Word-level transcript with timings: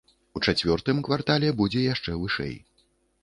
У 0.37 0.41
чацвёртым 0.45 1.01
квартале 1.09 1.51
будзе 1.61 1.83
яшчэ 1.93 2.17
вышэй. 2.21 2.57